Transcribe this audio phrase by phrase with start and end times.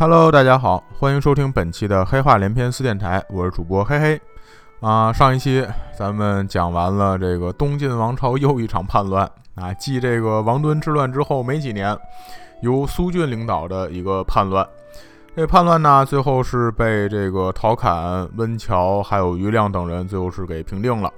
[0.00, 4.18] Hello，大家好，欢迎收听本期的黑话连篇四电台，我是主播嘿嘿。
[4.80, 5.62] 啊，上一期
[5.94, 11.94] 咱们讲完了这个东晋王朝又一场叛乱啊，继这个王敦之乱之后没几年，
[12.62, 14.66] 由苏峻领导的一个叛乱。
[15.36, 21.12] 这叛乱呢，最后是被这个陶侃、温峤还有余亮等人最后是给平定了。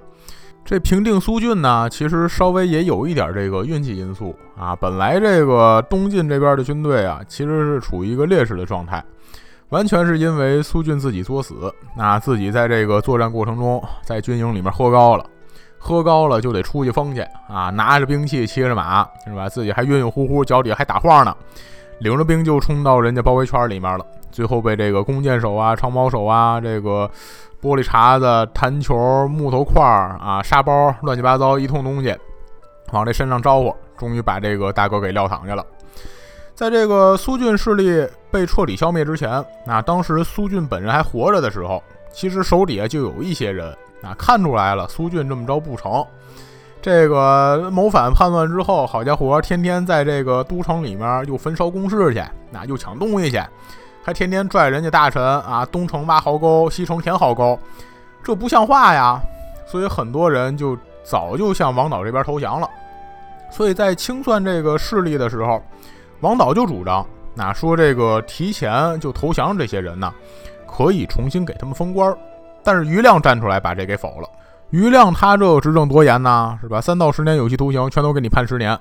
[0.64, 4.74] 这平定苏峻呢，其实稍微也有一点这个运气因素啊。
[4.76, 9.04] 本来这个东晋这边的军队啊，其实是处于一个劣势的状态，
[9.70, 15.26] 完全是因为苏峻自己作死啊，自己在这个作战过程中在军营里面喝高了，
[15.78, 19.48] 喝高了就得出去疯去啊，拿着兵器，骑着马，是吧？
[19.48, 21.36] 自己还晕晕乎乎，脚底还打晃呢，
[21.98, 27.10] 领着兵就冲到人家包围圈里面了，最后被这个弓箭手啊、长矛手啊，这个。
[27.62, 32.12] 玻璃碴子、弹球、木头块儿啊、沙包，乱七八糟一通东西，
[32.92, 35.64] 往这身上招呼，终于把这个大哥给撂躺下了。
[36.54, 41.80] 在这个苏俊势力被彻底消灭之前，那当时苏俊本人还活着的时候，
[42.12, 43.68] 其实手底下就有一些人
[44.02, 46.04] 啊，看出来了苏俊这么着不成，
[46.80, 53.40] 这个谋反叛乱之后，好家伙，天天在这个都城里面又焚烧宫室去，那又抢东西去。
[54.02, 57.58] 还天天拽人家大臣啊，东城挖壕沟，西城填壕沟，
[58.22, 59.20] 这不像话呀！
[59.66, 62.68] 所以很多人就早就向王导这边投降了。
[63.50, 65.62] 所以在清算这个势力的时候，
[66.20, 70.12] 王导就主张，那说这个提前就投降这些人呢，
[70.66, 72.12] 可以重新给他们封官。
[72.64, 74.28] 但是余亮站出来把这给否了。
[74.70, 76.80] 余亮他这执政多严呐，是吧？
[76.80, 78.78] 三到十年有期徒刑，全都给你判十年。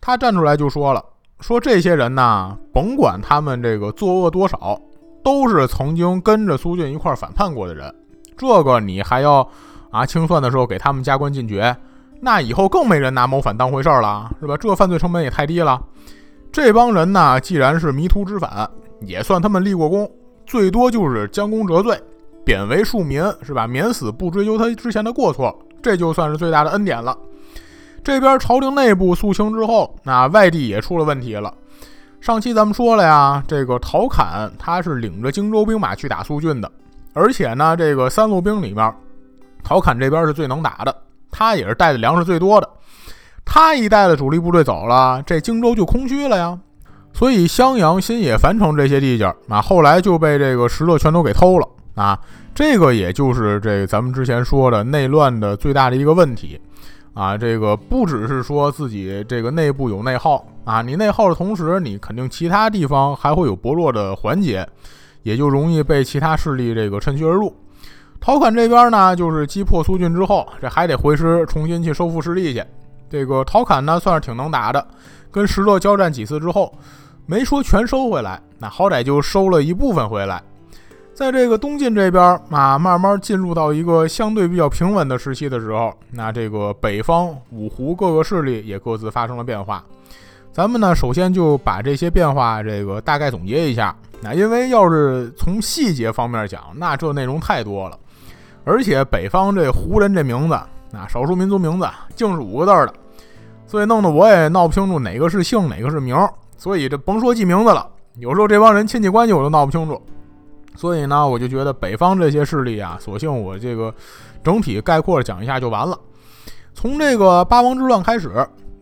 [0.00, 1.04] 他站出来就说了。
[1.40, 4.78] 说这些人呢，甭管他们这个作恶多少，
[5.22, 7.94] 都是曾经跟着苏峻一块反叛过的人。
[8.36, 9.48] 这个你还要
[9.90, 11.74] 啊清算的时候给他们加官进爵，
[12.20, 14.56] 那以后更没人拿谋反当回事了，是吧？
[14.56, 15.80] 这犯罪成本也太低了。
[16.50, 18.68] 这帮人呢，既然是迷途知返，
[19.00, 20.10] 也算他们立过功，
[20.44, 22.00] 最多就是将功折罪，
[22.44, 23.64] 贬为庶民，是吧？
[23.64, 27.16] 免死不追究他之前的过错，这就算是最大的恩典了。
[28.02, 31.52] 这边朝廷内部肃清之后，那外地也出了问题了。
[32.20, 36.70] 上期咱们说了呀，这个陶侃他是领着荆州兵马去打苏峻的，
[37.12, 38.92] 而且呢，这个三路兵里面，
[39.62, 40.94] 陶侃这边是最能打的，
[41.30, 42.68] 他也是带的粮食最多的。
[43.44, 46.58] 他一带的主力部队走了，这荆州就空虚了呀。
[47.12, 52.18] 所以襄阳、新野、樊城这些地界啊，后来就被这个石勒全都给偷了啊。
[52.54, 56.60] 这个也就是这咱们之前说的内乱的最大的一个问题。
[57.18, 64.64] 啊，这个不只是说自己这个内部有内耗啊，你内耗的同时，你肯定其他地方还会有薄弱的环节，
[65.24, 67.52] 也就容易被其他势力这个趁虚而入。
[68.20, 72.62] 陶侃这边呢，就是击破苏峻之后，这还得回师重新去收复失地去。
[73.10, 74.86] 这个陶侃呢，算是挺能打的，
[75.32, 76.72] 跟石勒交战几次之后，
[77.26, 80.40] 没说全收回来，那好歹就收了一部分回来。
[81.18, 89.82] 在这个东晋这边啊，慢慢进入到一个相对比较平稳的时期的时候，那这个北方五胡各个势力也各自发生了变化。
[90.52, 93.92] 咱们呢，首先就把这些变化这个大概总结一下。
[94.20, 97.98] 那因为要是从细节方面讲，那这内容太多了，
[98.62, 100.56] 而且北方这胡人这名字，
[100.92, 102.94] 那少数民族名字竟是五个字的，
[103.66, 106.16] 所以弄得我也闹不清楚哪个是姓，哪个是名。
[106.56, 107.84] 所以这甭说记名字了，
[108.18, 110.00] 有时候这帮人亲戚关系我都闹不清楚。
[110.78, 113.92] 所以呢，我就觉得北方这些势力啊，索性我这个
[114.44, 115.98] 整体概括讲一下就完了。
[116.72, 118.30] 从这个八王之乱开始，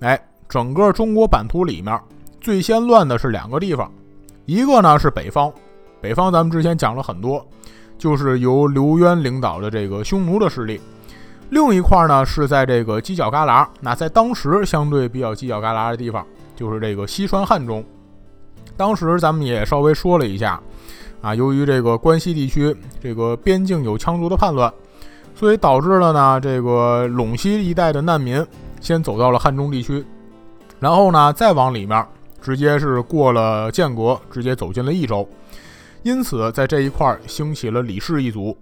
[0.01, 1.99] 哎，整个中国版图里面
[2.39, 3.91] 最先乱的是两个地方，
[4.45, 5.51] 一个呢是北方，
[5.99, 7.43] 北方咱们之前讲了很多，
[7.97, 10.79] 就是由刘渊领导的这个匈奴的势力；
[11.49, 17.83] 另一块呢是在这个犄角旮旯，那在当时相对比较犄角旮旯的地方，就是这个西川汉中。
[18.77, 20.61] 当时咱们也稍微说了一下。
[21.21, 24.73] 啊，由于这个关西地区这个边境有羌族的叛乱，
[25.35, 28.45] 所以导致了呢，这个陇西一带的难民
[28.81, 30.05] 先走到了汉中地区，
[30.79, 32.07] 然后呢，再往里面
[32.41, 35.29] 直接是过了建国，直接走进了益州。
[36.03, 38.57] 因此，在这一块兴起了李氏一族。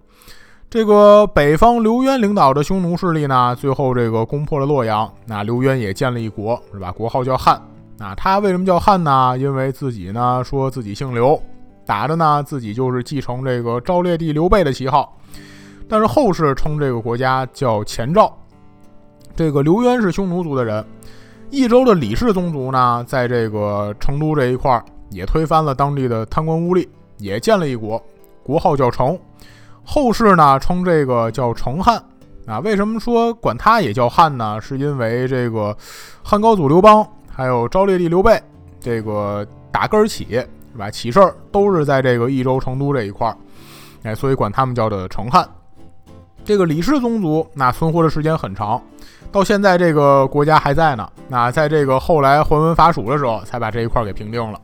[0.71, 5.13] 这个北方刘渊领导的匈奴势力呢，最后这个攻破了洛阳。
[5.27, 6.91] 那刘渊也建了一国，是吧？
[6.91, 7.61] 国号叫汉。
[7.99, 9.37] 那他为什么叫汉呢？
[9.39, 11.41] 因为自己呢说自己姓刘。
[11.87, 15.17] 打的呢，自己就是继承这个昭烈帝刘备的旗号，
[15.89, 18.35] 但是后世称这个国家叫前赵。
[19.37, 20.85] 这个刘渊是匈奴族的人，
[21.51, 26.89] 益州的李氏宗族呢，在这个成都这一块儿也推翻了当地的贪官污吏，
[27.19, 28.03] 也建了一国，
[28.43, 29.19] 国号叫成。
[29.85, 32.03] 后世呢称这个叫成汉
[32.47, 32.61] 啊。
[32.61, 34.59] 为什么说管他也叫汉呢？
[34.61, 35.77] 是因为这个
[36.23, 38.43] 汉高祖刘邦还有昭烈帝刘备
[38.81, 40.43] 这个打根儿起。
[40.75, 40.91] 是吧？
[40.91, 43.37] 起事儿都是在这个益州成都这一块儿，
[44.03, 45.49] 哎，所以管他们叫的成汉。
[46.45, 48.83] 这个李氏宗族那存活的时间很长，
[49.33, 51.09] 到现在这个国家还在呢。
[51.29, 54.61] 那在这个后来桓文伐蜀的时候，才把这一块给平定了。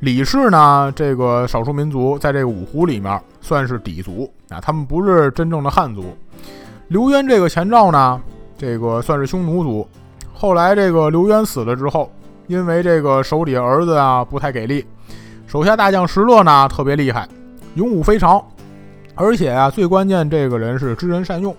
[0.00, 6.16] 李氏呢，这个少数民族在这个五胡里面算是底族啊，他们不是真正的汉族。
[6.88, 8.20] 刘渊这个前赵呢，
[8.56, 9.86] 这个算是匈奴族。
[10.32, 12.10] 后来这个刘渊死了之后，
[12.46, 14.84] 因为这个手底下儿子啊不太给力，
[15.46, 17.28] 手下大将石勒呢特别厉害，
[17.74, 18.42] 勇武非常，
[19.14, 21.54] 而且啊最关键这个人是知人善用，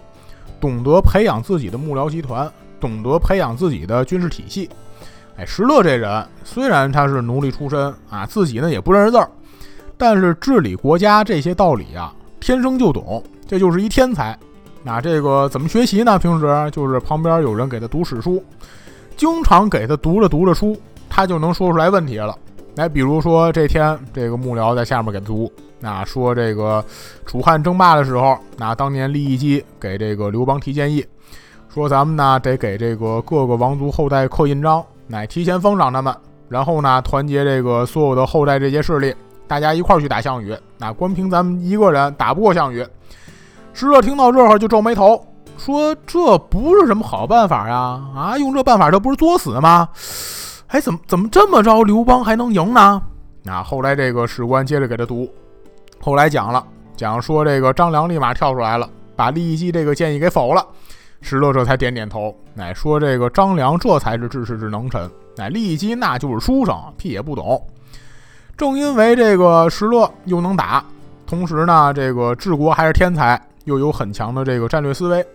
[0.59, 4.69] 懂得培养自己的幕僚集团，懂得培养自己的军事体系。
[5.37, 9.29] 哎，石勒这人虽然他是奴隶出身啊，自己呢也不认识字儿，
[9.97, 14.37] 但是治理国家这些道理啊，天生就懂，这就是一天才。
[14.83, 16.19] 那这个怎么学习呢？
[16.19, 18.43] 平时就是旁边有人给他读史书，
[19.17, 20.77] 经常给他读着读着书，
[21.09, 22.37] 他就能说出来问题了。
[22.75, 26.83] 来，比如说这天这个幕僚在下面给他读，那说这个
[27.25, 31.05] 楚汉争霸的时候，那当年利益基给这个刘邦提建议，
[31.73, 36.13] 说咱们呢得给这个各个王族后代刻印章，乃提前封赏他们，
[36.49, 39.15] 然后呢团结这个所有的后代这些势力，
[39.47, 40.53] 大家一块儿去打项羽。
[40.77, 42.85] 那光凭咱们一个人打不过项羽。
[43.73, 45.25] 石勒听到这儿就皱眉头，
[45.57, 48.01] 说：“这不是什么好办法呀！
[48.13, 49.87] 啊，用这办法，这不是作死吗？
[50.75, 53.01] 哎，怎么怎么这么着，刘邦还能赢呢？”
[53.43, 55.31] 那后来这个史官接着给他读，
[56.01, 56.61] 后来讲了，
[56.97, 60.65] 讲说这个张良立马跳出来了，把利益基这个建议给否了。
[61.21, 67.65] 石勒这才点点头，乃说这个张良这才是治世之能臣，乃利益基那就是书生，屁也不懂。
[68.57, 70.83] 正因为这个石勒又能打，
[71.25, 73.41] 同时呢，这个治国还是天才。
[73.63, 75.25] 又有很强的这个战略思维，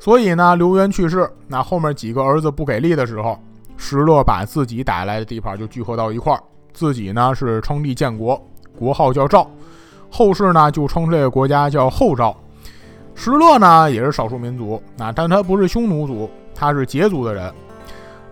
[0.00, 3.38] 所以呢，刘渊去世，那后面几个儿子不给力的时候，
[3.76, 6.42] 石勒把自己打来的地盘就聚合到一块儿，
[6.72, 8.40] 自己呢是称帝建国，
[8.78, 9.50] 国号叫赵，
[10.10, 12.36] 后世呢就称这个国家叫后赵。
[13.14, 17.52] 石勒呢也是少数民族，啊，但他不是匈奴族，他是羯族的人。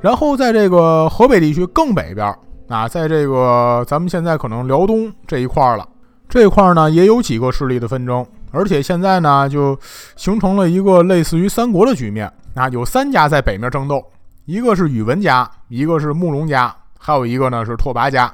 [0.00, 2.34] 然后在这个河北地区更北边，
[2.68, 5.86] 啊，在这个咱们现在可能辽东这一块了，
[6.28, 8.24] 这块呢也有几个势力的纷争。
[8.52, 9.78] 而且现在呢，就
[10.16, 14.02] 形成了一个类似于三国的局面啊，有三家在北面争斗，
[14.44, 18.32] 一个是宇文家，一个是慕容家，还有一个呢是拓跋家，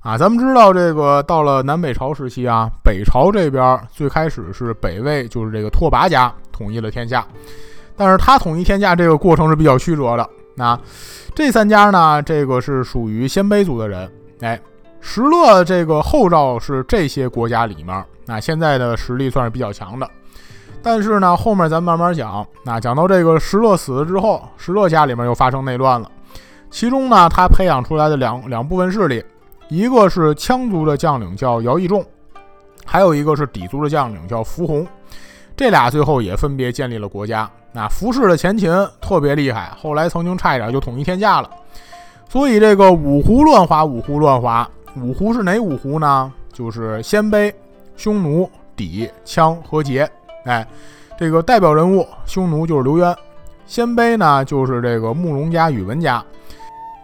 [0.00, 7.26] 啊，咱们知道这个到了南北朝时期啊，北朝这边最开始是北魏，就是这个拓跋家统一了天下，
[7.96, 10.78] 但是他统一天下这个过程是比较曲折的，那
[11.34, 14.10] 这三家呢，这个是属于鲜卑族的人，
[14.40, 14.60] 哎。
[14.98, 20.10] 石勒这个后赵是这些国家里面，那现在的实力算是比较强的。
[20.86, 22.46] 但是呢，后面咱慢慢讲。
[22.62, 26.08] 那讲到这个石勒死了之后，石勒家里面又发生内乱了。
[26.70, 29.20] 其中呢，他培养出来的两两部分势力，
[29.68, 32.06] 一个是羌族的将领叫姚义仲，
[32.84, 34.86] 还有一个是氐族的将领叫伏弘。
[35.56, 37.50] 这俩最后也分别建立了国家。
[37.72, 41.50] 那伏氏的前秦特别厉害，后来曾经差一点就统一天下了。
[42.28, 44.68] 所以这个五胡乱华，五胡乱华。
[45.02, 46.32] 五胡是哪五胡呢？
[46.52, 47.52] 就是鲜卑、
[47.96, 50.08] 匈奴、氐、羌和羯。
[50.46, 50.66] 哎，
[51.18, 53.14] 这个代表人物，匈奴就是刘渊，
[53.66, 56.24] 鲜卑呢就是这个慕容家、宇文家，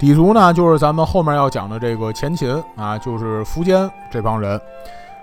[0.00, 4.60] 氐族呢就是咱们后面要讲的这个前秦啊，就是苻坚这帮人。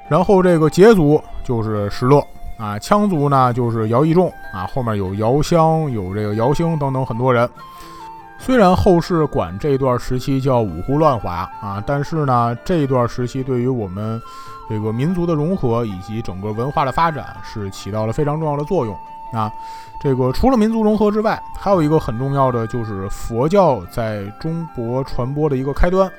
[0.09, 2.17] 然后这个羯族就是石勒
[2.57, 7.49] 啊，羌族呢就是姚义仲啊，后面有姚襄、有这个姚兴等等很多人。
[8.41, 14.19] 虽然后世管这段时期叫五胡乱华啊，但是呢，这段时期对于我们
[14.69, 18.95] 这个民族的融合以及整个文化的发展是起到了非常重要的作用
[19.33, 19.51] 啊。
[19.99, 26.09] 这个除了民族融合之外，还有一个很重要的就是佛教在中国传播的一个开端。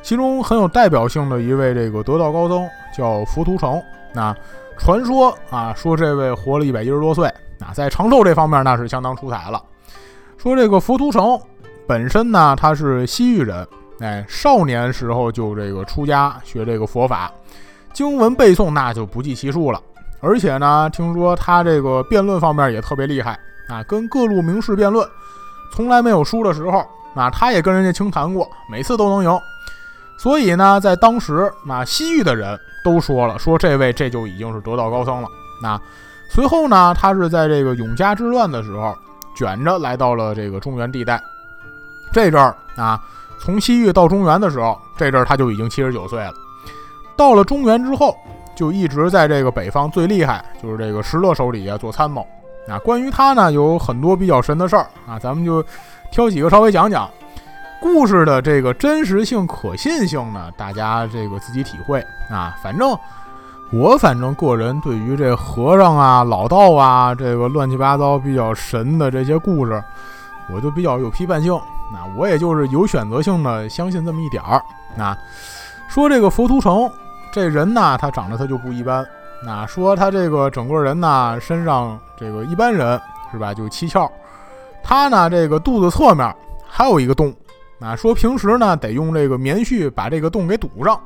[0.00, 2.66] 其中很有代表性的一位这个得道高僧
[2.96, 3.82] 叫佛图澄。
[4.14, 4.34] 那
[4.78, 7.26] 传说啊，说这位活了一百一十多岁
[7.58, 9.62] 啊，在长寿这方面那是相当出彩了。
[10.38, 11.38] 说这个佛图澄。
[11.86, 13.66] 本身呢，他是西域人，
[13.98, 17.28] 哎，少年时候就这个出家学这个佛法，
[17.92, 19.80] 经文背诵那就不计其数了。
[20.20, 25.08] 而且呢，听说他这个辩论方面也特别厉害啊，跟各路名士辩论，
[25.74, 26.84] 从来没有输的时候。
[27.12, 29.40] 那他也跟人家清谈过，每次都能赢。
[30.16, 35.28] 所以呢，在当时，那西域的人都说了，说这位这就已经是得道高僧了。
[35.60, 35.80] 那
[36.30, 38.96] 随后呢，他是在这个永嘉之乱的时候，
[39.34, 41.20] 卷着来到了这个中原地带。
[42.12, 43.00] 这阵儿啊，
[43.40, 46.32] 从西域到中原的时候，这阵儿他就已经七十九岁了。
[47.20, 48.16] 到了中原之后，
[48.54, 52.26] 就一直在这个北方最厉害，就是这个石勒手里啊做参谋。
[52.66, 55.62] 啊，关于他呢，有很多比较神的事儿啊，咱们就
[56.10, 57.06] 挑几个稍微讲讲。
[57.78, 62.56] 故事的这个真实性、可信性呢，大家这个自己体会啊。
[62.62, 62.96] 反正
[63.70, 69.84] 我反正个人对于这和尚啊、老道啊，这个乱七八糟比较神的这些故事，
[70.50, 71.52] 我就比较有批判性。
[71.92, 74.62] 那我也就是有选择性的相信这么一点儿。
[74.96, 75.14] 那
[75.86, 76.90] 说这个佛图澄
[77.32, 79.06] 这人呢，他长得他就不一般。
[79.44, 83.00] 那说他这个整个人呢，身上这个一般人
[83.32, 84.10] 是吧，就七窍。
[84.82, 86.34] 他呢，这个肚子侧面
[86.68, 87.34] 还有一个洞。
[87.80, 91.00] 啊，说平时呢得用这个棉絮把这个洞给堵上。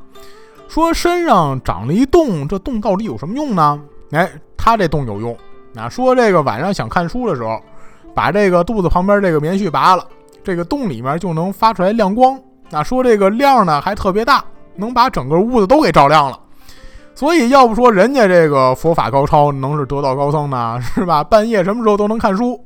[0.67, 3.81] 说身上长了一洞，这洞到底有什么用呢？
[4.11, 5.37] 哎，他这洞有用。
[5.77, 7.61] 啊，说这个晚上想看书的时候，
[8.15, 10.05] 把这个肚子旁边这个棉絮拔了，
[10.43, 12.41] 这个洞里面就能发出来亮光。
[12.71, 14.45] 那说这个亮呢还特别大，
[14.77, 16.39] 能把整个屋子都给照亮了。
[17.15, 21.23] 所以要不说人家这个佛法高超，能是得道高僧呢， 是吧？
[21.23, 22.63] 半夜什么时候都能看书。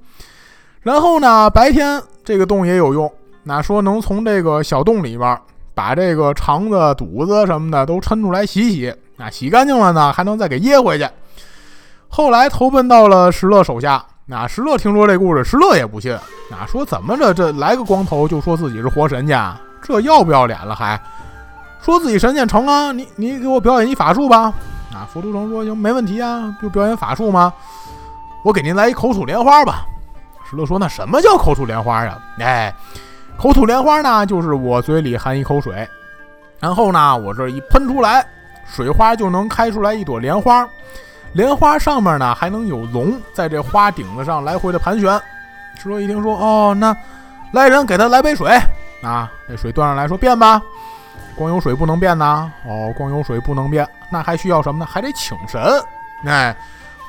[0.80, 3.12] 然后呢，白天这个洞也有用。
[3.42, 5.38] 那说能从这个小洞里边
[5.74, 11.06] 把这个肠子、肚子什么的都抻出来洗洗，那洗干净了呢，还能再给掖回去。
[12.08, 16.16] 后来投奔到了石勒手下，那石勒听说这故事，石勒也不信，
[16.50, 20.74] 那说怎么着这来个光头就说自己是活神仙，这要不要脸了？
[20.74, 21.00] 还
[21.80, 22.92] 说自己神仙成啊？
[22.92, 24.52] 你你给我表演一法术吧！
[24.92, 27.52] 啊，佛都城说行，没问题啊，就表演法术吗？
[28.42, 29.86] 我给您来一口吐莲花吧。
[30.48, 32.18] 石头说那什么叫口吐莲花啊？
[32.38, 32.74] 哎。
[33.36, 35.88] 口吐莲花呢，就是我嘴里含一口水，
[36.58, 38.26] 然后呢，我这一喷出来，
[38.66, 40.68] 水花就能开出来一朵莲花，
[41.34, 45.12] 莲花上面呢还能有龙在这花顶子上来回的盘旋。
[45.80, 46.96] 石头一听说，哦，那
[47.52, 48.60] 来人给他来杯水
[49.04, 50.60] 啊，这水端上来说变吧，
[51.38, 54.86] 光有水不能变呐，哦，光有水不能变，那还需要什么呢？
[54.90, 55.62] 还得请神。
[56.26, 56.54] 哎，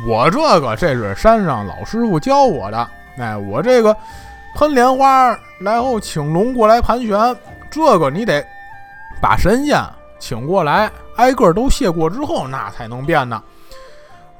[0.07, 3.95] 我这个这是山上老师傅教我的，哎，我这个。
[4.55, 7.37] 喷莲花，然后请龙过来盘旋，
[7.69, 8.43] 这个你得
[9.21, 9.79] 把神仙
[10.17, 13.41] 请过来，挨个都谢过之后，那才能变呢。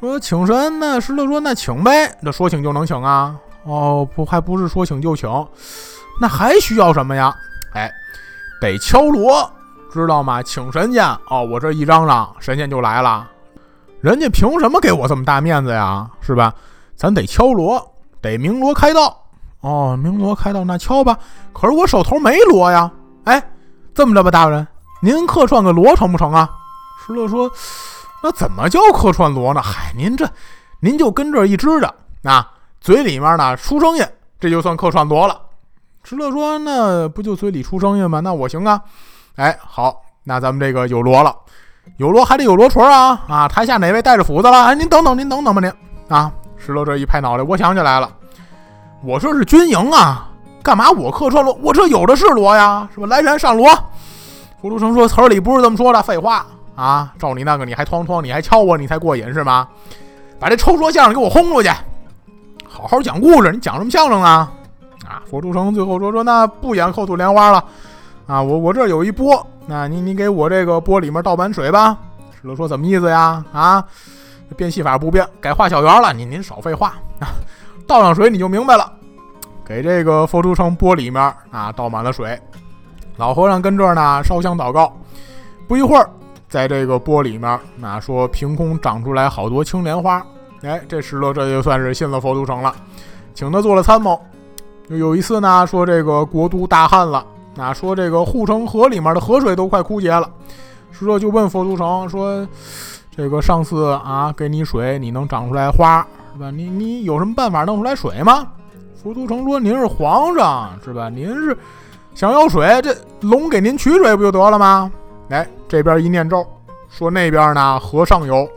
[0.02, 3.36] 说请神，那石头说那请呗，那说请就能请啊？
[3.64, 5.30] 哦，不，还不是说请就请，
[6.20, 7.34] 那还需要什么呀？
[7.76, 7.90] 哎，
[8.60, 9.50] 得敲锣，
[9.92, 10.42] 知道吗？
[10.42, 13.28] 请神仙哦，我这一嚷嚷，神仙就来了。
[14.02, 16.10] 人家凭什么给我这么大面子呀？
[16.22, 16.54] 是吧？
[16.96, 19.26] 咱得敲锣，得鸣锣开道。
[19.62, 21.18] 哦，鸣锣开道，那敲吧。
[21.52, 22.90] 可是我手头没锣呀。
[23.26, 23.42] 哎，
[23.94, 24.66] 这么着吧，大人，
[25.02, 26.50] 您客串个锣成不成啊？
[27.06, 27.52] 石勒说
[28.24, 29.62] ：“那怎么叫客串锣呢？
[29.62, 30.30] 嗨，您这，
[30.80, 31.94] 您就跟这一支着，
[32.24, 34.06] 啊，嘴里面呢出声音，
[34.40, 35.42] 这就算客串锣了。”
[36.04, 38.22] 石勒说：“那不就嘴里出声音吗？
[38.22, 38.82] 那我行啊。
[39.40, 41.34] 哎，好，那咱们这个有锣了，
[41.96, 43.24] 有锣还得有锣锤啊。
[43.30, 44.66] 啊，台下哪位带着斧子了？
[44.66, 45.72] 哎，您等等，您等等吧，您
[46.10, 46.30] 啊。”
[46.60, 48.12] 石勒这一拍脑袋，我想起来了。
[49.02, 50.28] 我这是军营啊，
[50.62, 51.58] 干嘛我客串锣？
[51.64, 53.08] 我这有的是锣呀，是吧？
[53.08, 53.70] 来人上锣！
[54.60, 57.14] 胡都成说词儿里不是这么说的，废话啊！
[57.18, 59.66] 照你那个，你还哐哐，你还敲我，你才过瘾是吗？
[60.38, 61.70] 把这抽说相声给我轰出去！
[62.68, 64.52] 好好讲故事，你讲什么相声啊？
[65.08, 65.24] 啊！
[65.32, 67.64] 佛珠成最后说说那不演后吐莲花了
[68.30, 68.40] 啊！
[68.40, 71.98] 我我这有一钵，那你你给我这个钵里面倒满水吧。
[72.40, 73.44] 石头说怎么意思呀？
[73.52, 73.84] 啊，
[74.56, 76.14] 变戏法不变，改画小圆了。
[76.14, 77.34] 您您少废话啊！
[77.88, 78.94] 倒上水你就明白了，
[79.66, 82.40] 给这个佛珠城钵里面啊倒满了水，
[83.18, 84.96] 老和尚跟这儿呢烧香祷告。
[85.68, 86.08] 不一会儿，
[86.48, 90.24] 在这个钵里面，那说凭空长出来好多青莲花。
[90.62, 92.76] 哎，这石头这就算是信了佛都城了，
[93.34, 94.22] 请他做了参谋。
[94.88, 97.26] 有一次呢，说这个国都大旱了，
[97.60, 100.32] 那说这个护城河里面的河水都快枯竭了。
[100.94, 102.48] 石头就问佛都城说
[103.12, 106.00] ：“这个上次啊给你水，你能长出来花？”
[106.34, 106.50] 是吧？
[106.52, 108.48] 你你有什么办法弄出来水吗？
[108.96, 111.10] 浮屠城说：“您是皇上，是吧？
[111.10, 111.58] 您是
[112.16, 112.96] 想要水，这
[113.28, 114.90] 龙给您取水不就得了吗？”
[115.28, 116.48] 哎，这边一念咒，
[116.88, 118.48] 说那边呢河上游，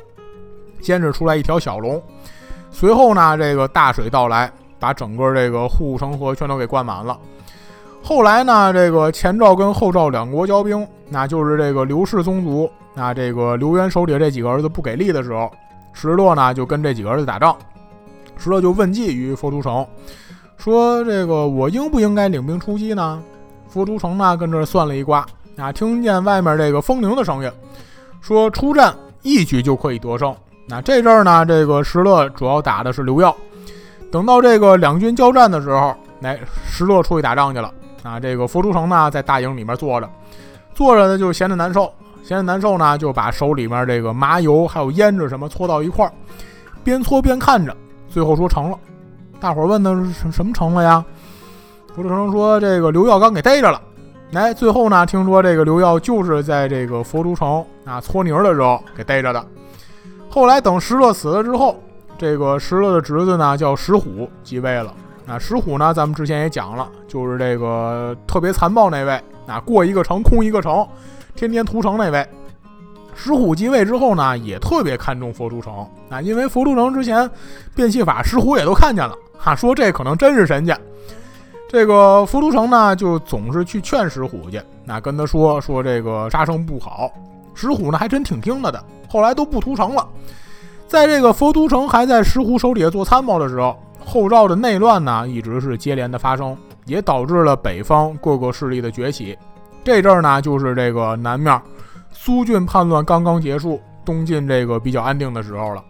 [0.81, 2.01] 先是出来一条小龙，
[2.71, 7.19] 随后呢这个大水到来，把整个这个护城河全都给灌满了。
[8.03, 15.51] 后来呢，这个前赵跟后赵两国交兵，那就是这个刘氏宗族，那这个刘渊手底下这几个儿子不给力的时候，
[15.93, 17.57] 石勒呢就跟这几个儿子打仗。
[18.37, 19.87] 石勒就问计于佛图城，
[20.57, 23.23] 说：“这个我应不应该领兵出击呢？”
[23.71, 25.25] 佛图城呢跟这算了一卦，
[25.57, 27.51] 啊，听见外面这个风铃的声音，
[28.21, 28.93] 说出战
[29.23, 30.35] 一举就可以得胜。
[30.67, 33.35] 那这阵儿呢，这个石勒主要打的是刘耀。
[34.11, 37.73] 等到这个两军交战的时候，哎，石勒出去打仗去了。
[38.03, 40.11] 啊，这个佛珠城呢在大营里面坐着，
[40.75, 41.93] 坐着呢就闲着难受，
[42.23, 46.13] 闲着难受呢就把手里面这个麻油还有胭脂什么搓到一块儿，
[46.83, 47.77] 边搓边看着。
[48.09, 48.79] 最后说成了，
[49.41, 51.05] 大伙儿问的是什什么成了呀？
[51.95, 53.81] 福州城说这个刘耀刚给逮着了，
[54.33, 59.45] 哎，最后呢，听说这个刘耀就是在这个佛珠城啊搓泥的时候给逮着的。
[60.29, 61.77] 后来等石勒死了之后，
[62.19, 64.95] 这个石勒的侄子呢叫石虎继位了。
[65.27, 70.87] 啊，石虎呢，咱们之前也讲了，就是这个特别残暴那位啊，过一个城空一个城，
[71.35, 72.27] 天天屠城那位。
[73.15, 77.31] 石虎继位之后呢，也特别看重佛都城啊，因为佛都城之前
[77.75, 80.77] 变戏法，石虎也都看见了，哈，说这可能真是神仙。
[81.69, 87.11] 这个佛都城呢，就总是去劝石虎去，那跟他说说这个杀生不好。
[87.55, 90.09] 石虎呢，还真挺听他的，后来都不屠城了。
[90.87, 96.57] 在这个佛都城还在石虎手底下做参谋的时候，后赵的内乱呢，一直是接连的发生，
[96.87, 99.37] 也导致了北方各个势力的崛起。
[99.85, 101.61] 这阵儿呢，就是这个南面。
[102.13, 105.83] 苏峻叛乱刚刚结束，东晋这个比较安定的时候了。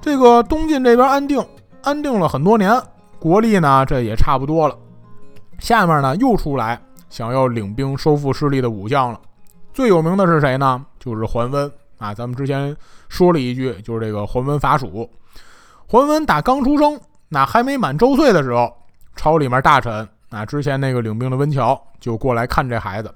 [0.00, 1.44] 这个东晋这边安定，
[1.82, 2.80] 安定了很多年，
[3.18, 4.76] 国力呢这也差不多了。
[5.58, 9.20] 下面呢又出来想要领兵收复失地的武将了。
[9.72, 10.84] 最有名的是谁呢？
[11.00, 12.14] 就是桓温啊。
[12.14, 12.76] 咱们之前
[13.08, 15.08] 说了一句，就是这个桓温伐蜀。
[15.86, 18.72] 桓温打刚出生，那还没满周岁的时候，
[19.14, 23.14] 朝里面大臣啊，之前那个领兵的温峤就过来看这孩子。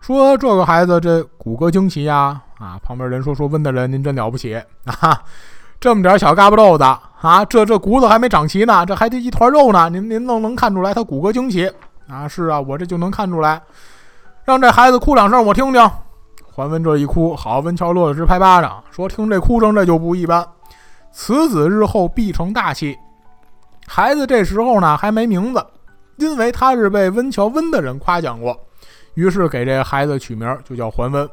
[0.00, 5.22] 说这个孩子这骨骼惊奇呀，啊，旁边人说说温大人您真了不起啊，
[5.80, 11.70] 这么点小嘎巴豆子啊，这这骨头还没长齐呢，这还得一团肉呢，您您能能看出来他骨骼惊奇
[12.06, 12.28] 啊？
[12.28, 13.62] 是啊，我这就能看出来，
[14.44, 15.90] 让这孩子哭两声我听听。
[16.52, 20.46] 桓温这一哭，好，温峤乐得直拍巴掌，说听这哭声这就不一般，
[21.12, 22.96] 此子日后必成大器。
[23.86, 25.64] 孩子这时候呢还没名字，
[26.16, 28.58] 因为他是被温峤温的人夸奖过。
[29.14, 31.28] 于是给这孩子取名就叫桓温。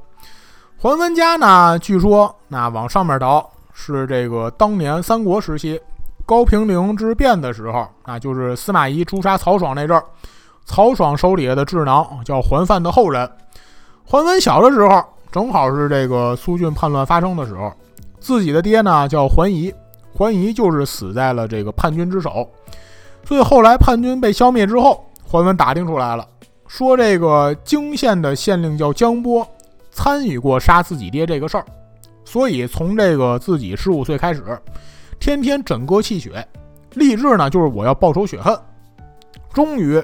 [0.77, 5.79] 桓温家呢，据说那往上面倒是这个当年三国时期
[6.25, 10.03] 高平陵之变的时候，那就是司马懿诛杀曹爽那阵儿，
[10.65, 13.29] 曹爽手底下的智囊叫桓范的后人。
[14.03, 17.71] 桓温小的时候，正好是这个苏峻叛乱发生的时候，
[18.19, 19.73] 自己的爹呢叫桓仪，
[20.13, 22.49] 桓仪就是死在了这个叛军之手。
[23.25, 26.27] 所以后来叛军被消灭之后，桓温打听出来了。
[26.67, 29.45] 说这个泾县的县令叫江波，
[29.91, 31.65] 参与过杀自己爹这个事儿，
[32.23, 34.43] 所以从这个自己十五岁开始，
[35.19, 36.47] 天天枕戈泣血，
[36.93, 38.57] 立志呢就是我要报仇雪恨。
[39.53, 40.01] 终于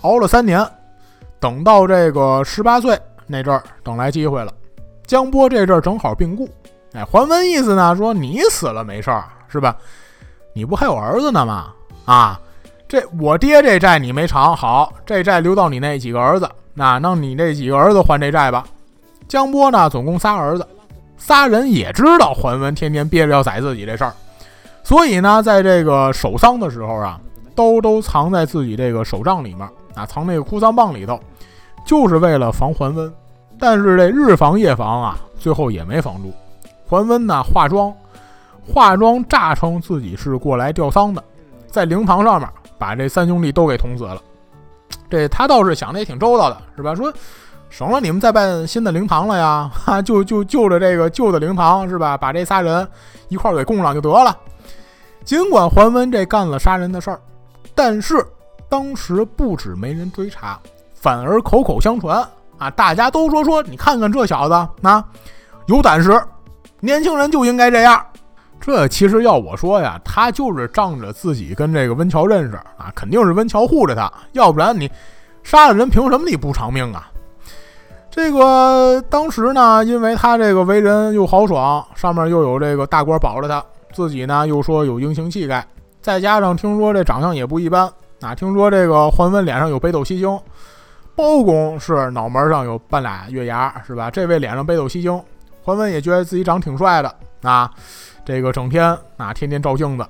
[0.00, 0.66] 熬了三年，
[1.38, 4.52] 等到这个十八岁那阵儿，等来机会了。
[5.06, 6.48] 江波这阵儿正好病故，
[6.94, 9.76] 哎，桓温意思呢说你死了没事儿是吧？
[10.52, 11.72] 你不还有儿子呢吗？
[12.04, 12.40] 啊？
[12.86, 18.64] 这我爹这债你没偿，好，这债留到你那几个儿子，那让你那几个儿子还这债吧。
[19.26, 20.64] 江波呢，总共仨儿子，
[21.16, 24.12] 仨人也知道桓温天天憋着要宰自己这事儿，
[24.84, 27.18] 所以呢，在这个守丧的时候啊，
[27.56, 31.18] 都都藏在自己这个手杖里面啊，藏那个哭丧棒里头，
[31.84, 33.12] 就是为了防桓温。
[33.58, 36.32] 但是这日防夜防啊，最后也没防住。
[36.88, 37.92] 桓温呢，化妆，
[38.66, 41.22] 化妆诈称自己是过来吊丧的，
[41.66, 42.48] 在灵堂上面。
[42.76, 44.20] 把这三兄弟都给捅死了，
[45.08, 46.94] 这他倒是想的也挺周到的，是吧？
[46.94, 47.10] 说
[47.70, 52.16] 省了你们再办新的灵堂了呀， 哈，就就就着这个旧的灵堂，是吧？
[52.16, 52.86] 把这仨人
[53.28, 54.36] 一块儿给供上就得了。
[55.24, 57.20] 尽管桓温这干了杀人的事儿，
[57.74, 58.22] 但是
[58.68, 60.58] 当时不止没人追查，
[60.92, 62.26] 反而口口相传
[62.58, 65.02] 啊，大家都说说，你看看这小子啊，
[65.66, 66.10] 有胆识，
[66.84, 68.04] 年轻人就应该这样。
[68.60, 74.90] 这其实要我说呀，他就是仗着自己跟这个温峤认识啊，肯定是温峤护着他，要不然你
[75.42, 77.10] 杀了人，凭什么你不偿命啊？
[78.10, 85.66] 这个当时呢，因为他这个为人又豪爽，上面又有这个大官保着他，自己呢又说有英雄气概，
[86.00, 90.40] 再加上听说这长相也不一般啊，听说这个桓温脸上有北斗七星，
[91.16, 94.10] 包公是脑门上有半俩月牙，是吧？
[94.10, 95.20] 这位脸上北斗七星，
[95.64, 97.70] 桓温也觉得自己长挺帅的啊。
[98.24, 100.06] 这个整天啊，天天照镜子。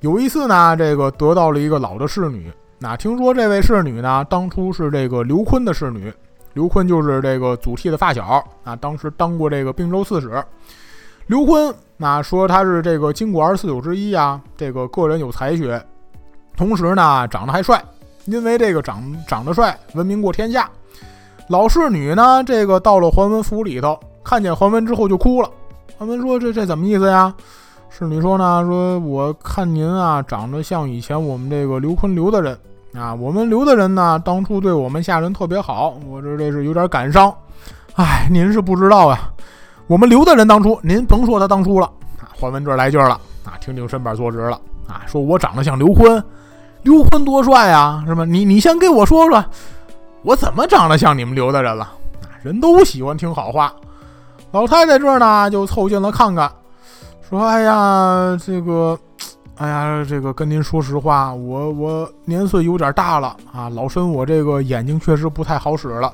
[0.00, 2.50] 有一次呢，这个得到了一个老的侍女。
[2.78, 6.12] 那听说这位侍女呢，当初是这个刘坤的侍女。
[6.54, 10.42] 刘坤就是这个祖逖的发小啊，当时当过这个并州刺史。
[11.26, 15.84] 刘坤那说他是这个金国二十四九之一啊，这个个人有才学，
[16.56, 17.82] 同时呢长得还帅。
[18.24, 20.68] 因为这个长长得帅，闻名过天下。
[21.48, 23.98] 老侍女呢，这个到了桓温府里头，
[24.28, 25.48] 看见桓温之后就哭了。
[25.98, 27.32] 他们说：“这这怎么意思呀？”
[27.88, 32.58] 侍女说呢：“说我看您啊，长得像以前我们这个刘坤刘的人
[32.92, 33.14] 啊。
[33.14, 37.34] 我们刘的人呢，当初对我们下人特别好，我这这是有点感伤。
[37.94, 39.32] 哎，您是不知道啊，
[39.86, 41.86] 我们刘的人当初，您甭说他当初了
[42.20, 42.28] 啊。
[42.38, 46.22] 桓温这来劲了啊，听听身板坐直了啊，说我长得像刘坤，
[46.82, 48.26] 刘坤多帅啊，是吧？
[48.26, 49.42] 你你先给我说说，
[50.20, 51.84] 我怎么长得像你们刘大人了？
[51.84, 51.96] 啊
[52.42, 53.72] 人都喜欢听好话。
[54.50, 56.50] 老太太这儿呢，就凑近了看看，
[57.28, 58.98] 说：“哎呀，这个，
[59.56, 66.10] 哎呀，这个跟您说实话，我我年岁有点大了啊，老身我这个眼睛确实不太好使了。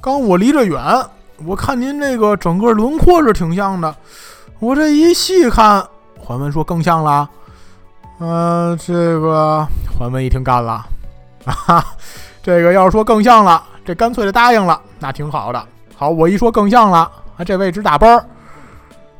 [0.00, 0.80] 刚我离着远，
[1.44, 3.92] 我看您这个整个轮廓是挺像的，
[4.60, 5.84] 我这一细看，
[6.20, 7.28] 桓温说更像了。
[8.20, 9.66] 嗯，这个
[9.98, 10.86] 桓温一听干了，
[11.46, 11.84] 啊，
[12.44, 15.60] 这个要是说更像了，这干脆就答应了，那挺好的。
[15.96, 17.10] 好，我一说更像了。”
[17.44, 18.24] 这位置打班，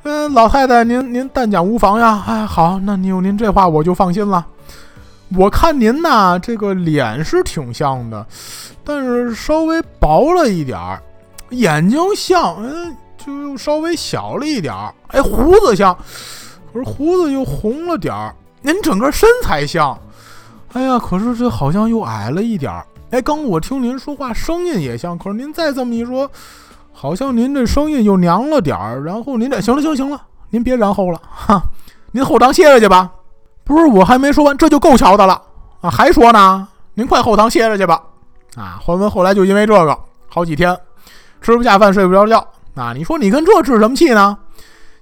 [0.03, 2.23] 嗯，老太太，您您但讲无妨呀。
[2.27, 4.47] 哎，好，那您有您这话，我就放心了。
[5.37, 8.27] 我看您呐，这个脸是挺像的，
[8.85, 11.01] 但是稍微薄了一点儿，
[11.51, 14.93] 眼睛像，嗯，就又稍微小了一点儿。
[15.09, 15.97] 哎，胡子像，
[16.73, 18.35] 可是胡子又红了点儿。
[18.63, 19.97] 您整个身材像，
[20.73, 22.85] 哎呀，可是这好像又矮了一点儿。
[23.11, 26.31] 哎，刚我听您说话，声音也像，可是您再这么一说。
[27.01, 31.63] 好像您这声音又娘了点儿，然后您这行了行了行了，您别然后了哈，
[32.13, 33.11] 您后堂歇着去吧。
[33.65, 35.41] 不是我还没说完，这就够瞧的了
[35.81, 38.03] 啊，还说呢，您快后堂歇着去吧。
[38.55, 40.79] 啊，桓温后来就因为这个，好几天
[41.41, 42.47] 吃不下饭，睡不着觉。
[42.75, 44.37] 啊，你说你跟这置什么气呢？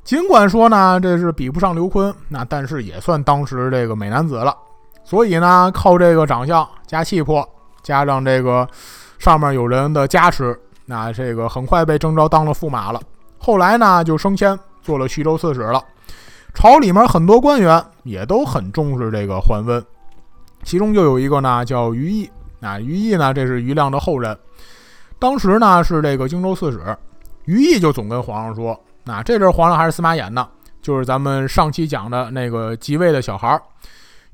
[0.04, 4.56] 尽管说呢，这是比不上刘坤，那但是也算当时这个美男子了。
[5.02, 7.44] 所以呢，靠这个长相加气魄，
[7.82, 8.68] 加上这个
[9.18, 10.56] 上面有人的加持。
[10.90, 13.00] 那这个很快被征召当了驸马了，
[13.36, 15.84] 后来呢就升迁做了徐州刺史了。
[16.54, 19.84] 朝里面很多官员也都很重视这个桓温，
[20.62, 22.28] 其中就有一个呢叫于毅。
[22.60, 24.36] 啊，于毅呢这是于亮的后人，
[25.18, 26.80] 当时呢是这个荆州刺史。
[27.44, 30.48] 于毅就总跟皇上说：“那这阵皇上还是司马炎呢，
[30.80, 33.60] 就是咱们上期讲的那个即位的小孩。”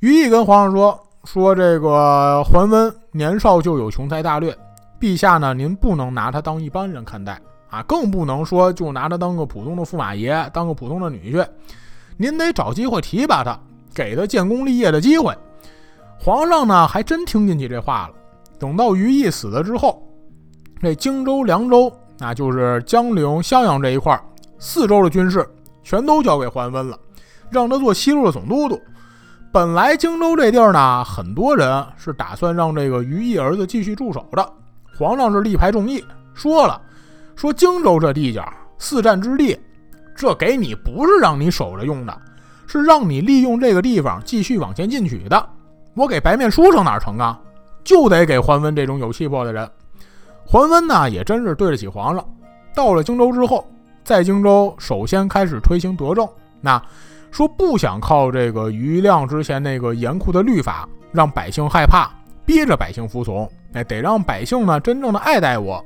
[0.01, 4.57] 于毅跟皇上说：“说这个桓温年少就有雄才大略。”
[5.01, 11.47] 陛下呢，您不能拿他当一般人看待啊，更不能说就拿他当个普通的驸马爷，当个普通的女婿。
[12.17, 13.59] 您得找机会提拔他，
[13.93, 15.37] 给他建功立业的机会。
[16.19, 18.15] 皇上呢，还真听进去这话了。
[18.59, 20.03] 等到于毅死了之后，
[20.81, 24.19] 这荆州、凉州啊，就是江陵、襄阳这一块
[24.59, 25.47] 四州的军事，
[25.83, 26.99] 全都交给桓温了，
[27.51, 28.81] 让他做西路的总都督。
[29.53, 34.53] 本来荆州这地儿呢，很多人是打算让这个于毅儿子继续驻守的。
[34.97, 36.05] 皇上是力排众议，
[36.35, 36.81] 说了，
[37.35, 38.43] 说荆州这地界
[38.79, 39.59] 四战之地，
[40.15, 42.17] 这给你不是让你守着用的，
[42.67, 45.49] 是让你利用这个地方继续往前进取的。
[45.95, 47.41] 我给白面书生哪成啊？
[47.83, 49.69] 就得给桓温这种有气魄的人。
[50.45, 52.25] 桓温呢，也真是对得起皇上。
[52.75, 53.67] 到了荆州之后，
[54.03, 56.29] 在荆州首先开始推行德政，
[56.61, 56.83] 那
[57.31, 62.11] 说不想靠这个余亮之前那个严酷的律法让百姓害怕，
[62.45, 63.51] 逼着百姓服从。
[63.73, 65.85] 哎，得让百姓呢真正的爱戴我，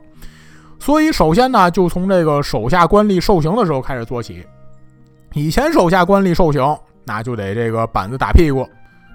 [0.79, 4.47] 所以首先呢，就从这个手下官吏受刑的时候开始做起。
[5.33, 6.63] 以前手下官吏受刑，
[7.05, 8.69] 那就得这个板子打屁股。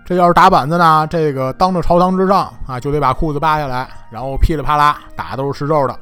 [0.05, 5.95] 这要是打板子呢，这个当着朝堂之上啊，就得把裤子扒下来，然后噼里啪啦打都是实肉的。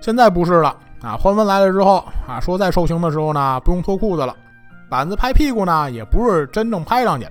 [0.00, 4.34] 现在不是了啊，桓温来了之后啊，说在受刑的时候呢，不用脱裤子了，
[4.88, 7.28] 板子拍屁股呢，也不是真正拍上去，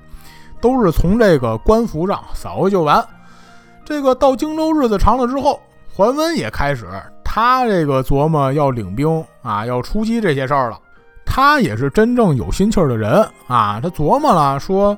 [0.61, 3.03] 都是从这个官服上扫就完。
[3.87, 5.61] 这个到荆州日子长了之后，
[5.95, 6.85] 桓温也开始
[7.23, 10.77] 他这个琢磨要领兵啊，要出击这些事儿了。
[11.25, 14.97] 他也是真正有心气儿的人啊，他琢磨了，说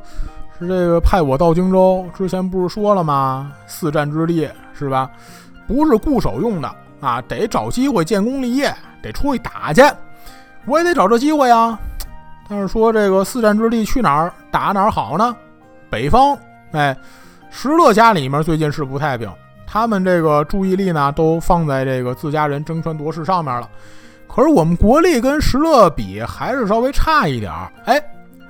[0.58, 3.52] 是这个派我到荆州之前不是说了吗？
[3.68, 5.08] 四战之地是吧？
[5.68, 9.84] 不是固守用的啊，得找机会建功立业，得出去打去。
[10.66, 11.80] 我也得找这机会啊。
[12.50, 15.36] 但是说这个四战之地去哪儿打哪儿好呢？
[15.92, 16.36] 北方，
[16.72, 16.98] 哎。
[17.50, 19.30] 石勒家里面最近是不太平，
[19.66, 23.70] 他们这个注意力呢都放在这个自家人争权夺势上面了。
[24.28, 28.02] 可是我们国力跟石勒比还是稍微差一点儿，哎，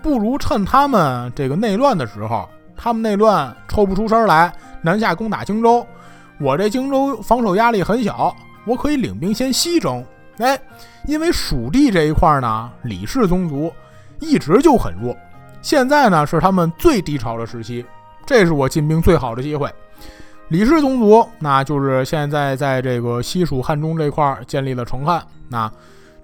[0.02, 5.88] 不如趁他们这个内乱的时候，他们内乱抽不出身来，南下攻打荆州，
[6.38, 8.36] 我这荆州防守压力很小，
[8.66, 10.06] 我可以领兵先西征。
[10.40, 10.60] 哎，
[11.06, 13.74] 因为蜀地这一块呢，李氏宗族
[14.20, 15.16] 一直就很弱，
[15.62, 17.86] 现在呢是他们最低潮的时期。
[18.30, 19.68] 这是我进兵最好的机会。
[20.50, 25.20] 李氏宗族，那就是现在在这个西蜀汉中这块建立了成汉。
[25.48, 25.72] 那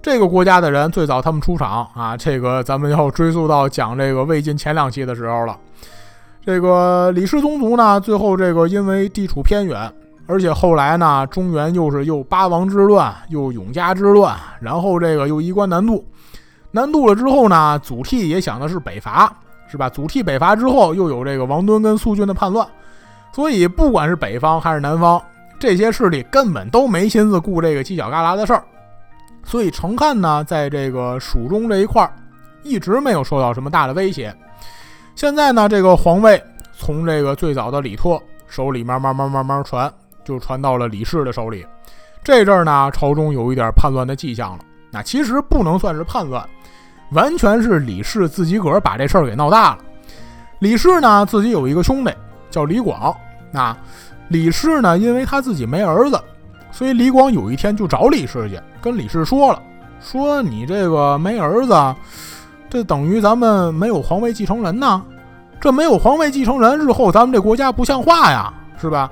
[0.00, 5.58] 这个国家的人最早他们出场啊，这个咱们要追溯到讲这个魏晋前两期的时候了。
[6.44, 9.92] 这个李氏宗族呢，最后这个因为地处偏远，
[10.28, 16.06] 而且后来呢，中原又是又八王之乱，又永嘉之乱，然后这个又衣冠南渡，
[16.70, 19.32] 南渡了之后呢，祖逖也想的是北伐。
[19.76, 19.90] 是吧？
[19.90, 22.66] 祖逖北伐之后，又有这个王敦跟苏峻的叛乱，
[23.30, 25.22] 所以不管是北方还是南方，
[25.58, 28.64] 这些势力根本都没心思顾这个犄角旮旯的事儿，
[29.44, 32.10] 所以成汉呢，在这个蜀中这一块儿
[32.62, 34.34] 一直没有受到什么大的威胁。
[35.14, 39.92] 现在呢，这个皇位从这个最早的李拓手里面慢慢慢慢传，
[40.24, 41.66] 就传到了李氏的手里。
[42.24, 44.64] 这阵儿呢，朝中有一点叛乱的迹象了。
[44.90, 46.42] 那其实不能算是叛乱，
[47.10, 49.78] 完全是李氏自己个儿把这事儿给闹大了。
[50.58, 52.10] 李氏呢，自己有一个兄弟
[52.50, 53.14] 叫李广。
[53.50, 53.76] 那
[54.28, 56.20] 李氏呢，因为他自己没儿子，
[56.70, 59.62] 所以李广有一天就找李氏去，跟李氏说了，
[60.00, 61.74] 说你这个没儿子。
[62.68, 65.00] 这等于咱们没有皇位继承人呢，
[65.60, 69.10] 这没有皇位继承人，日后咱们这国家不像话呀，是吧？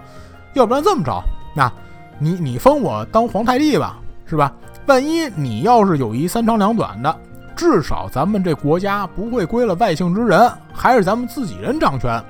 [0.54, 1.22] 要不然这么着，
[1.54, 1.72] 那，
[2.18, 4.52] 你你封我当皇太帝吧，是吧？
[4.86, 7.16] 万一你要是有一三长两短的，
[7.56, 12.22] 至少咱们这国家不会归了外姓之人，还是咱们自己人掌权。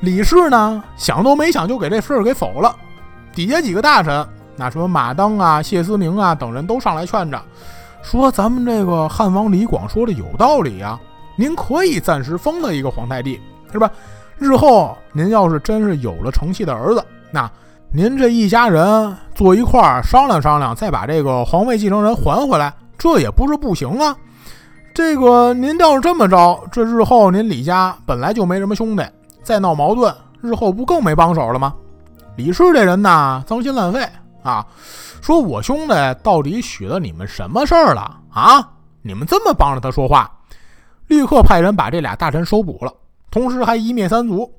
[0.00, 2.74] 李氏呢，想都没想就给这事儿给否了。
[3.34, 7.40] 底下几个大臣，那什么马当啊、谢思明啊等人都上来劝着。
[8.02, 10.98] 说咱们这个汉王李广说的有道理呀，
[11.36, 13.40] 您可以暂时封他一个皇太帝，
[13.72, 13.90] 是吧？
[14.38, 17.50] 日后您要是真是有了成器的儿子，那
[17.90, 24.14] 您这一家人坐一块儿商量商量，再把这个皇位继承人还回来，这也不是不行啊。
[24.96, 29.04] 这个您要是这么着，这日后您李家本来就没什么兄弟，
[29.42, 31.74] 再闹矛盾，日后不更没帮手了吗？
[32.34, 34.08] 李氏这人呐，脏心烂肺
[34.42, 34.66] 啊。
[35.20, 38.66] 说我兄弟到底许了你们什么事儿了啊？
[39.02, 40.30] 你们这么帮着他说话，
[41.08, 42.90] 立刻派人把这俩大臣收捕了，
[43.30, 44.50] 同时还一灭三族，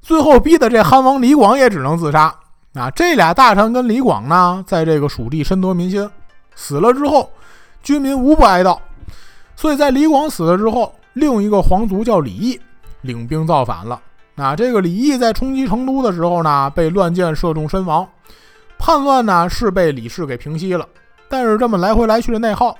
[0.00, 2.34] 最后逼得这汉王李广也只能自杀。
[2.72, 6.08] 啊，这俩大臣跟李广呢，在这个蜀地深得民心，
[6.54, 7.28] 死了之后，
[7.82, 8.78] 军民无不哀悼。
[9.56, 12.60] 所以在李广死了之后，另一个皇族叫李毅，
[13.02, 14.00] 领兵造反了。
[14.34, 18.06] 那，这个李毅在冲击成都的时候呢，被乱箭射中身亡。
[18.76, 20.86] 叛乱呢是被李氏给平息了，
[21.28, 22.76] 但是这么来回来去的内耗，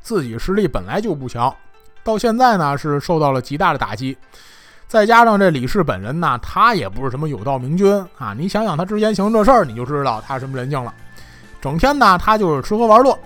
[0.00, 1.52] 自己实力本来就不强，
[2.04, 4.16] 到现在呢是受到了极大的打击。
[4.86, 10.92] 再加上这李氏本人呢，他也不是什么有道明君啊，你想想他之前行这事儿，你就知道他什么人性了。
[11.60, 13.18] 整天呢他就是吃喝玩乐，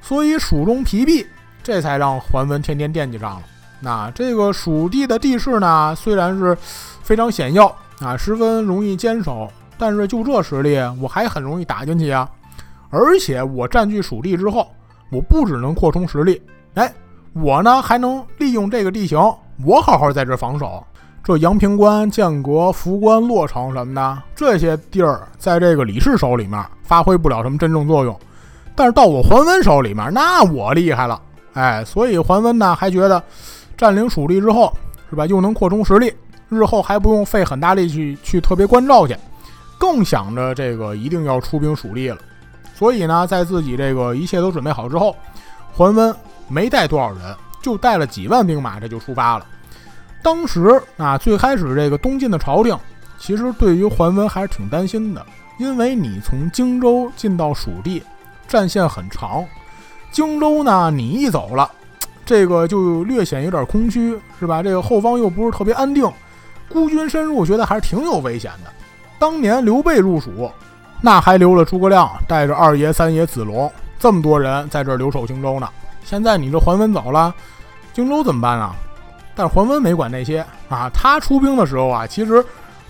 [0.00, 1.26] 所以蜀中疲弊，
[1.64, 3.42] 这才让桓温天天惦记上了。
[3.80, 6.56] 那这个蜀地的地势呢，虽然是
[7.02, 7.66] 非常险要
[8.00, 9.50] 啊，十分容易坚守。
[9.76, 12.30] 但是就这实力，我还很容易打进去啊！
[12.90, 14.68] 而且我占据蜀地之后，
[15.10, 16.40] 我不只能扩充实力，
[16.74, 16.90] 哎，
[17.32, 19.18] 我呢还能利用这个地形，
[19.64, 20.82] 我好好在这防守。
[21.24, 28.16] 这阳平关、建国、福关、洛城什么的这些地儿，在这个李氏手里面发挥不了什么真正作用，
[28.76, 31.20] 但是到我桓温手里面，那我厉害了，
[31.54, 33.22] 哎，所以桓温呢还觉得
[33.76, 34.72] 占领蜀地之后，
[35.10, 36.12] 是吧，又能扩充实力，
[36.48, 39.16] 日后还不用费很大力气去特别关照去。
[39.78, 42.18] 更想着这个一定要出兵蜀地了，
[42.74, 45.14] 所以呢，在自己这个一切都准备好之后，
[45.72, 46.14] 桓温
[46.48, 47.18] 没带多少人，
[47.60, 49.46] 就带了几万兵马，这就出发了。
[50.22, 52.76] 当时啊，最开始这个东晋的朝廷，
[53.18, 55.24] 其实对于桓温还是挺担心的，
[55.58, 58.02] 因为你从荆州进到蜀地，
[58.48, 59.44] 战线很长，
[60.14, 61.68] 荆州呢你一走了，
[62.24, 64.62] 这个就略显有点空虚，是吧？
[64.62, 66.08] 这个后方又不是特别安定，
[66.68, 68.70] 孤军深入，觉得还是挺有危险的。
[69.18, 70.48] 当年刘备入蜀，
[71.00, 75.68] 那还留了诸葛亮带着二爷、三爷子龙这么多人在这留守荆州呢。
[76.04, 77.34] 现在你这桓温走了，
[77.92, 78.72] 荆州怎么办啊？
[79.34, 82.44] 但是桓温没管那些啊，他出兵的时候啊，其实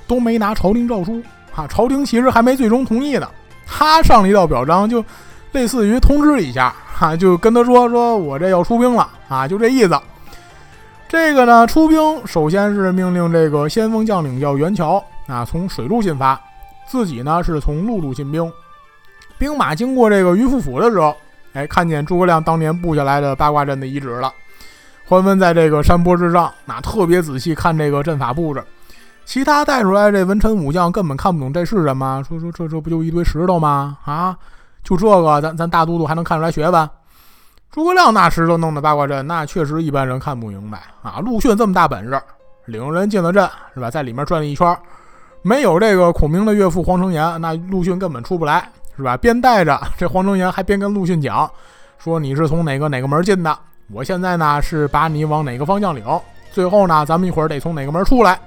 [0.06, 1.22] 都没拿朝廷诏书
[1.56, 3.26] 啊，朝廷其实还没最终同意呢。
[3.66, 5.02] 他上了一道表彰，就
[5.54, 9.98] 类似于通知一下哈，就跟他说说我这要出兵了啊，就这意思。
[11.08, 15.02] 这个呢，出兵首先是命令这个先锋将领叫袁乔。
[15.26, 16.38] 啊，从水路进发，
[16.86, 18.52] 自己呢是从陆路进兵。
[19.38, 21.16] 兵马经过这个于府府的时候，
[21.54, 24.30] 哎，看见诸葛亮当年布下来的八卦阵的遗址了。
[25.06, 28.62] 桓温在这个山坡之上，那特别仔细看这个阵法布置。
[29.24, 33.96] 其他带出来这文臣武将根本看不懂这是什么，说说这这不就一堆石头吗？
[34.04, 34.36] 啊，
[34.84, 36.90] 就这个，咱咱大都督还能看出来学问？
[37.72, 41.18] 诸葛亮那石头弄的八卦阵，那确实一般人看不明白啊。
[41.18, 42.22] 陆逊这么大本事，
[42.66, 43.90] 领人进了阵，是吧？
[43.90, 44.78] 在里面转了一圈。
[45.42, 49.16] 没有这个孔明的岳父黄承彦，那陆逊根本出不来，是吧？
[49.16, 51.50] 边带着这黄承彦，还边跟陆逊讲，
[51.98, 53.58] 说你是从哪个哪个门进的，
[53.90, 56.04] 我现在呢是把你往哪个方向领，
[56.52, 58.38] 最后呢咱们一会儿得从哪个门出来。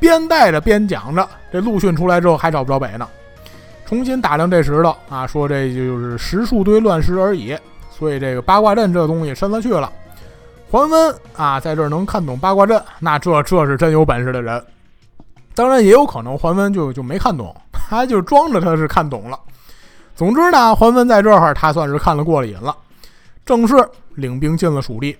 [0.00, 3.06] 边带着边讲着，这陆逊出来之后还找不着北呢，
[3.88, 7.56] 重新打量这石头啊，说这就是石数堆乱石而已，
[7.90, 9.90] 所以这个八卦阵这东西深了去了。
[10.70, 14.62] 桓温啊，在这儿能看懂八卦阵，那这这是真有本事的人。
[15.54, 19.40] 当然也有可能桓温就就没看懂， 他就装着他是看懂了。
[20.14, 22.76] 总之呢，桓温在这儿他算是看了过了瘾了，
[23.46, 23.74] 正式
[24.16, 25.16] 领兵进了蜀地。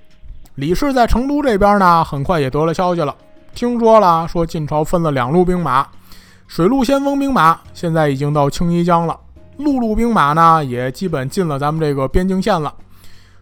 [0.56, 3.16] 李氏在成都这边呢，很快也得了消息了，
[3.54, 5.86] 听说了说晋朝分了两路兵马，
[6.48, 9.16] 水陆先锋兵马现在已经到青衣江了，
[9.58, 12.74] 陆路兵马呢也基本进了咱们这个边境线了，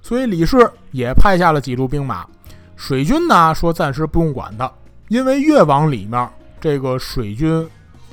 [0.03, 2.27] 所以李氏也派下了几路兵马。
[2.75, 4.71] 水军呢说暂时不用管他，
[5.09, 6.29] 因为越往里面，
[6.61, 7.66] 这个水军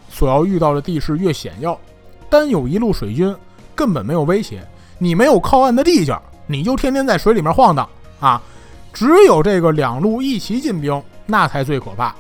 [0.10, 1.78] 所要遇到的地势越险要，
[2.30, 3.36] 单有一路水军
[3.74, 4.66] 根本没有威胁，
[5.00, 8.40] 你没有靠岸的地界，你就天天在水里面晃荡啊。
[8.94, 12.16] 只有这个两路一齐进兵，那才最可怕。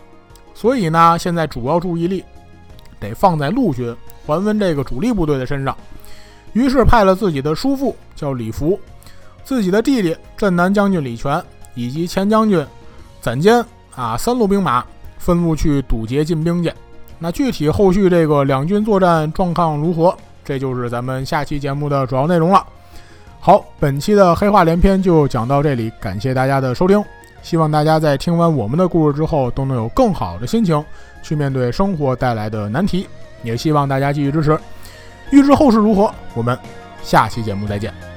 [0.55, 2.25] 所以呢，现在主要注意力
[3.03, 3.93] 得放在陆军
[4.25, 5.75] 桓温这个主力部队的身上。
[6.53, 8.79] 于是派了自己的叔父叫李福，
[9.43, 11.43] 自己的弟弟镇南将军李全
[11.75, 12.65] 以及前将军
[13.21, 13.63] 攒坚
[13.95, 14.85] 啊三路兵马
[15.17, 16.71] 分路去堵截进兵去。
[17.19, 22.65] 那具体后续这个两军作战状况如何，这就是咱们下期节目的主要内容了。
[23.39, 27.03] 好，本期的黑话连篇就讲到这里，感谢大家的收听。
[27.43, 30.83] 希望大家在听完我们的故事之后，都能有更好的心情
[31.21, 33.07] 去面对生活带来的难题。
[33.43, 34.57] 也希望大家继续支持。
[35.29, 36.57] 预知后事如何，我们
[37.03, 38.12] 下期节目再见。